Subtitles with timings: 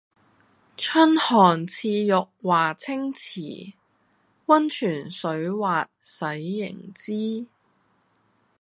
[0.77, 2.11] 春寒賜浴
[2.41, 3.73] 華清池，
[4.47, 7.45] 溫泉水滑洗凝脂。